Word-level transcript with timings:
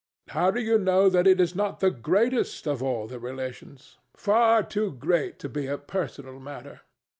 DON 0.25 0.33
JUAN. 0.33 0.43
How 0.43 0.49
do 0.49 0.61
you 0.61 0.79
know 0.79 1.09
that 1.11 1.27
it 1.27 1.39
is 1.39 1.53
not 1.53 1.79
the 1.79 1.91
greatest 1.91 2.65
of 2.65 2.81
all 2.81 3.05
the 3.05 3.19
relations? 3.19 3.99
far 4.15 4.63
too 4.63 4.91
great 4.93 5.37
to 5.37 5.47
be 5.47 5.67
a 5.67 5.77
personal 5.77 6.39
matter. 6.39 6.81